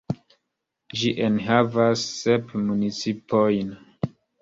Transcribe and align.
Ĝi 1.01 1.11
enhavas 1.27 2.07
sep 2.25 2.59
municipojn. 2.65 3.73